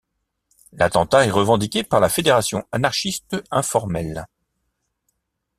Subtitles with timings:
[0.71, 4.25] L'attentat est revendiqué par la Fédération Anarchiste Informelle.